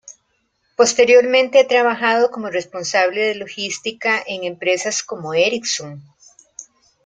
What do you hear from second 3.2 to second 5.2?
de logística en empresas